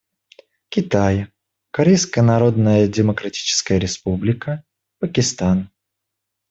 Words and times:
Китай, 0.69 1.27
Корейская 1.69 2.23
Народно-Демократическая 2.23 3.77
Республика, 3.77 4.63
Пакистан. 4.97 5.69